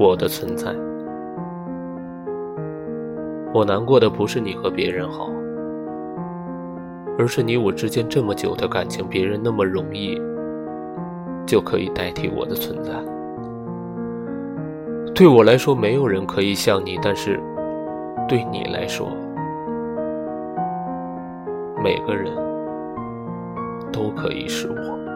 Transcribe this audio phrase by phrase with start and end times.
[0.00, 0.74] 我的存在。
[3.52, 5.28] 我难过的不是你和别人好
[7.18, 10.18] 而是你我之间这么久的感情别人那么容易
[11.44, 12.92] 就可以代替我的存在。
[15.14, 17.38] 对我来说没有人可以像你但是
[18.26, 19.06] 对你来说
[21.84, 22.32] 每个人
[23.92, 25.09] 都可以是我。